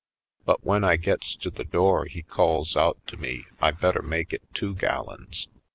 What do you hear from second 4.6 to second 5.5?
gallons.